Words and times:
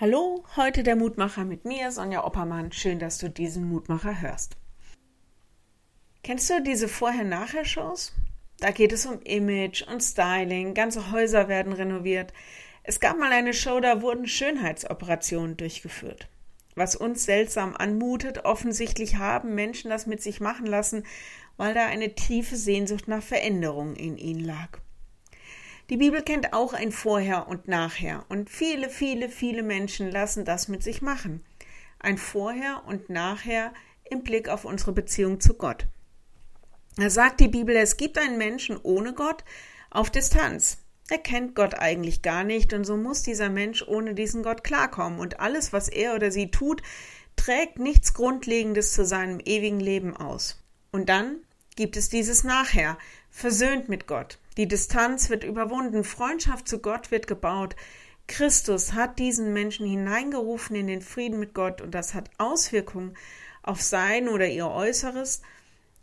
Hallo, 0.00 0.42
heute 0.56 0.82
der 0.82 0.96
Mutmacher 0.96 1.44
mit 1.44 1.66
mir, 1.66 1.92
Sonja 1.92 2.24
Oppermann. 2.24 2.72
Schön, 2.72 2.98
dass 2.98 3.18
du 3.18 3.28
diesen 3.28 3.68
Mutmacher 3.68 4.22
hörst. 4.22 4.56
Kennst 6.22 6.48
du 6.48 6.62
diese 6.62 6.88
Vorher-Nachher-Shows? 6.88 8.14
Da 8.60 8.70
geht 8.70 8.94
es 8.94 9.04
um 9.04 9.20
Image 9.20 9.82
und 9.82 10.00
Styling, 10.00 10.72
ganze 10.72 11.12
Häuser 11.12 11.48
werden 11.48 11.74
renoviert. 11.74 12.32
Es 12.82 12.98
gab 12.98 13.18
mal 13.18 13.30
eine 13.30 13.52
Show, 13.52 13.78
da 13.80 14.00
wurden 14.00 14.26
Schönheitsoperationen 14.26 15.58
durchgeführt. 15.58 16.30
Was 16.74 16.96
uns 16.96 17.26
seltsam 17.26 17.76
anmutet, 17.76 18.46
offensichtlich 18.46 19.16
haben 19.16 19.54
Menschen 19.54 19.90
das 19.90 20.06
mit 20.06 20.22
sich 20.22 20.40
machen 20.40 20.64
lassen, 20.64 21.04
weil 21.58 21.74
da 21.74 21.84
eine 21.84 22.14
tiefe 22.14 22.56
Sehnsucht 22.56 23.06
nach 23.06 23.22
Veränderung 23.22 23.96
in 23.96 24.16
ihnen 24.16 24.46
lag. 24.46 24.80
Die 25.90 25.96
Bibel 25.96 26.22
kennt 26.22 26.52
auch 26.52 26.72
ein 26.72 26.92
Vorher 26.92 27.48
und 27.48 27.66
Nachher 27.66 28.24
und 28.28 28.48
viele, 28.48 28.88
viele, 28.88 29.28
viele 29.28 29.64
Menschen 29.64 30.08
lassen 30.08 30.44
das 30.44 30.68
mit 30.68 30.84
sich 30.84 31.02
machen. 31.02 31.44
Ein 31.98 32.16
Vorher 32.16 32.84
und 32.86 33.10
Nachher 33.10 33.74
im 34.08 34.22
Blick 34.22 34.48
auf 34.48 34.64
unsere 34.64 34.92
Beziehung 34.92 35.40
zu 35.40 35.54
Gott. 35.54 35.88
Da 36.96 37.10
sagt 37.10 37.40
die 37.40 37.48
Bibel, 37.48 37.74
es 37.74 37.96
gibt 37.96 38.18
einen 38.18 38.38
Menschen 38.38 38.78
ohne 38.80 39.14
Gott 39.14 39.42
auf 39.90 40.10
Distanz. 40.10 40.78
Er 41.08 41.18
kennt 41.18 41.56
Gott 41.56 41.74
eigentlich 41.74 42.22
gar 42.22 42.44
nicht 42.44 42.72
und 42.72 42.84
so 42.84 42.96
muss 42.96 43.24
dieser 43.24 43.48
Mensch 43.48 43.82
ohne 43.82 44.14
diesen 44.14 44.44
Gott 44.44 44.62
klarkommen 44.62 45.18
und 45.18 45.40
alles, 45.40 45.72
was 45.72 45.88
er 45.88 46.14
oder 46.14 46.30
sie 46.30 46.52
tut, 46.52 46.82
trägt 47.34 47.80
nichts 47.80 48.14
Grundlegendes 48.14 48.92
zu 48.92 49.04
seinem 49.04 49.40
ewigen 49.44 49.80
Leben 49.80 50.16
aus. 50.16 50.62
Und 50.92 51.08
dann 51.08 51.38
gibt 51.74 51.96
es 51.96 52.08
dieses 52.08 52.44
Nachher, 52.44 52.96
versöhnt 53.28 53.88
mit 53.88 54.06
Gott. 54.06 54.38
Die 54.60 54.68
Distanz 54.68 55.30
wird 55.30 55.42
überwunden, 55.42 56.04
Freundschaft 56.04 56.68
zu 56.68 56.80
Gott 56.80 57.10
wird 57.10 57.26
gebaut. 57.26 57.76
Christus 58.26 58.92
hat 58.92 59.18
diesen 59.18 59.54
Menschen 59.54 59.86
hineingerufen 59.86 60.76
in 60.76 60.86
den 60.86 61.00
Frieden 61.00 61.40
mit 61.40 61.54
Gott 61.54 61.80
und 61.80 61.94
das 61.94 62.12
hat 62.12 62.28
Auswirkungen 62.36 63.16
auf 63.62 63.80
sein 63.80 64.28
oder 64.28 64.46
ihr 64.46 64.68
Äußeres, 64.68 65.40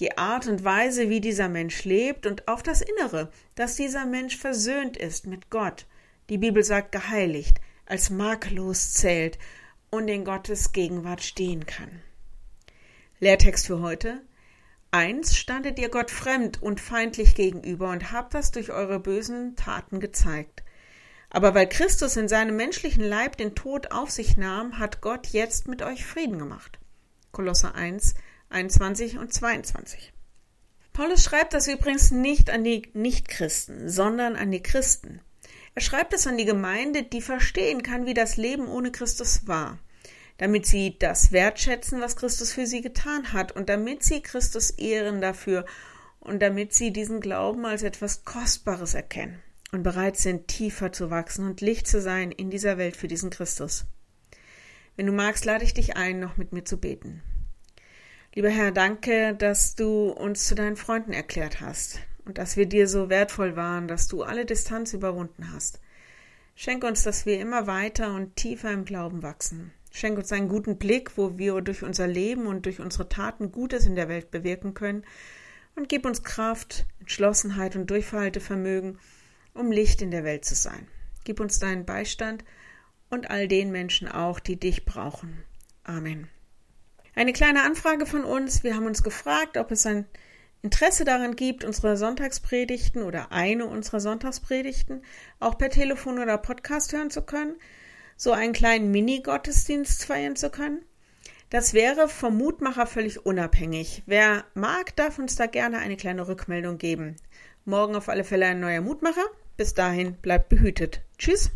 die 0.00 0.16
Art 0.16 0.46
und 0.46 0.64
Weise, 0.64 1.10
wie 1.10 1.20
dieser 1.20 1.50
Mensch 1.50 1.84
lebt 1.84 2.24
und 2.24 2.48
auf 2.48 2.62
das 2.62 2.80
Innere, 2.80 3.30
dass 3.56 3.76
dieser 3.76 4.06
Mensch 4.06 4.38
versöhnt 4.38 4.96
ist 4.96 5.26
mit 5.26 5.50
Gott. 5.50 5.84
Die 6.30 6.38
Bibel 6.38 6.64
sagt 6.64 6.92
geheiligt, 6.92 7.60
als 7.84 8.08
makellos 8.08 8.94
zählt 8.94 9.38
und 9.90 10.08
in 10.08 10.24
Gottes 10.24 10.72
Gegenwart 10.72 11.22
stehen 11.22 11.66
kann. 11.66 12.00
Lehrtext 13.20 13.66
für 13.66 13.82
heute 13.82 14.22
Einst 14.96 15.36
standet 15.36 15.78
ihr 15.78 15.90
Gott 15.90 16.10
fremd 16.10 16.62
und 16.62 16.80
feindlich 16.80 17.34
gegenüber 17.34 17.90
und 17.90 18.12
habt 18.12 18.32
das 18.32 18.50
durch 18.50 18.70
eure 18.70 18.98
bösen 18.98 19.54
Taten 19.54 20.00
gezeigt. 20.00 20.62
Aber 21.28 21.54
weil 21.54 21.68
Christus 21.68 22.16
in 22.16 22.28
seinem 22.28 22.56
menschlichen 22.56 23.04
Leib 23.04 23.36
den 23.36 23.54
Tod 23.54 23.92
auf 23.92 24.10
sich 24.10 24.38
nahm, 24.38 24.78
hat 24.78 25.02
Gott 25.02 25.26
jetzt 25.26 25.68
mit 25.68 25.82
euch 25.82 26.06
Frieden 26.06 26.38
gemacht. 26.38 26.78
Kolosser 27.30 27.74
1, 27.74 28.14
21 28.48 29.18
und 29.18 29.34
22. 29.34 30.14
Paulus 30.94 31.22
schreibt 31.24 31.52
das 31.52 31.68
übrigens 31.68 32.10
nicht 32.10 32.48
an 32.48 32.64
die 32.64 32.88
Nichtchristen, 32.94 33.90
sondern 33.90 34.34
an 34.34 34.50
die 34.50 34.62
Christen. 34.62 35.20
Er 35.74 35.82
schreibt 35.82 36.14
es 36.14 36.26
an 36.26 36.38
die 36.38 36.46
Gemeinde, 36.46 37.02
die 37.02 37.20
verstehen 37.20 37.82
kann, 37.82 38.06
wie 38.06 38.14
das 38.14 38.38
Leben 38.38 38.66
ohne 38.66 38.90
Christus 38.92 39.46
war 39.46 39.78
damit 40.38 40.66
sie 40.66 40.98
das 40.98 41.32
wertschätzen, 41.32 42.00
was 42.00 42.16
Christus 42.16 42.52
für 42.52 42.66
sie 42.66 42.82
getan 42.82 43.32
hat 43.32 43.52
und 43.52 43.68
damit 43.68 44.02
sie 44.02 44.20
Christus 44.20 44.70
ehren 44.70 45.20
dafür 45.20 45.64
und 46.20 46.40
damit 46.40 46.74
sie 46.74 46.92
diesen 46.92 47.20
Glauben 47.20 47.64
als 47.64 47.82
etwas 47.82 48.24
Kostbares 48.24 48.94
erkennen 48.94 49.40
und 49.72 49.82
bereit 49.82 50.16
sind, 50.16 50.48
tiefer 50.48 50.92
zu 50.92 51.10
wachsen 51.10 51.46
und 51.46 51.60
Licht 51.60 51.86
zu 51.86 52.00
sein 52.00 52.32
in 52.32 52.50
dieser 52.50 52.78
Welt 52.78 52.96
für 52.96 53.08
diesen 53.08 53.30
Christus. 53.30 53.86
Wenn 54.96 55.06
du 55.06 55.12
magst, 55.12 55.44
lade 55.44 55.64
ich 55.64 55.74
dich 55.74 55.96
ein, 55.96 56.20
noch 56.20 56.36
mit 56.36 56.52
mir 56.52 56.64
zu 56.64 56.78
beten. 56.78 57.22
Lieber 58.34 58.50
Herr, 58.50 58.70
danke, 58.70 59.34
dass 59.34 59.74
du 59.74 60.10
uns 60.10 60.46
zu 60.46 60.54
deinen 60.54 60.76
Freunden 60.76 61.12
erklärt 61.12 61.60
hast 61.60 62.00
und 62.24 62.38
dass 62.38 62.56
wir 62.56 62.66
dir 62.66 62.88
so 62.88 63.08
wertvoll 63.08 63.56
waren, 63.56 63.88
dass 63.88 64.08
du 64.08 64.22
alle 64.22 64.44
Distanz 64.44 64.92
überwunden 64.92 65.52
hast. 65.52 65.80
Schenk 66.54 66.84
uns, 66.84 67.02
dass 67.02 67.26
wir 67.26 67.40
immer 67.40 67.66
weiter 67.66 68.14
und 68.14 68.36
tiefer 68.36 68.72
im 68.72 68.84
Glauben 68.84 69.22
wachsen. 69.22 69.72
Schenk 69.96 70.18
uns 70.18 70.30
einen 70.30 70.50
guten 70.50 70.76
Blick, 70.76 71.16
wo 71.16 71.38
wir 71.38 71.58
durch 71.62 71.82
unser 71.82 72.06
Leben 72.06 72.46
und 72.46 72.66
durch 72.66 72.80
unsere 72.80 73.08
Taten 73.08 73.50
Gutes 73.50 73.86
in 73.86 73.96
der 73.96 74.10
Welt 74.10 74.30
bewirken 74.30 74.74
können. 74.74 75.06
Und 75.74 75.88
gib 75.88 76.04
uns 76.04 76.22
Kraft, 76.22 76.84
Entschlossenheit 77.00 77.76
und 77.76 77.90
Durchhaltevermögen, 77.90 78.98
um 79.54 79.72
Licht 79.72 80.02
in 80.02 80.10
der 80.10 80.22
Welt 80.22 80.44
zu 80.44 80.54
sein. 80.54 80.86
Gib 81.24 81.40
uns 81.40 81.60
deinen 81.60 81.86
Beistand 81.86 82.44
und 83.08 83.30
all 83.30 83.48
den 83.48 83.72
Menschen 83.72 84.06
auch, 84.06 84.38
die 84.38 84.60
dich 84.60 84.84
brauchen. 84.84 85.42
Amen. 85.82 86.28
Eine 87.14 87.32
kleine 87.32 87.62
Anfrage 87.62 88.04
von 88.04 88.24
uns. 88.24 88.64
Wir 88.64 88.76
haben 88.76 88.84
uns 88.84 89.02
gefragt, 89.02 89.56
ob 89.56 89.70
es 89.70 89.86
ein 89.86 90.04
Interesse 90.60 91.06
daran 91.06 91.36
gibt, 91.36 91.64
unsere 91.64 91.96
Sonntagspredigten 91.96 93.02
oder 93.02 93.32
eine 93.32 93.64
unserer 93.64 94.00
Sonntagspredigten 94.00 95.02
auch 95.40 95.56
per 95.56 95.70
Telefon 95.70 96.18
oder 96.18 96.36
Podcast 96.36 96.92
hören 96.92 97.08
zu 97.08 97.22
können 97.22 97.56
so 98.16 98.32
einen 98.32 98.52
kleinen 98.52 98.90
Mini-Gottesdienst 98.90 100.04
feiern 100.04 100.36
zu 100.36 100.50
können? 100.50 100.84
Das 101.50 101.74
wäre 101.74 102.08
vom 102.08 102.36
Mutmacher 102.38 102.86
völlig 102.86 103.24
unabhängig. 103.24 104.02
Wer 104.06 104.44
mag, 104.54 104.96
darf 104.96 105.18
uns 105.18 105.36
da 105.36 105.46
gerne 105.46 105.78
eine 105.78 105.96
kleine 105.96 106.26
Rückmeldung 106.26 106.78
geben. 106.78 107.16
Morgen 107.64 107.94
auf 107.94 108.08
alle 108.08 108.24
Fälle 108.24 108.46
ein 108.46 108.60
neuer 108.60 108.80
Mutmacher. 108.80 109.24
Bis 109.56 109.74
dahin 109.74 110.14
bleibt 110.14 110.48
behütet. 110.48 111.02
Tschüss. 111.18 111.50